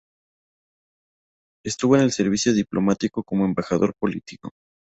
[1.63, 4.49] Estuvo en el Servicio Diplomático como embajador político.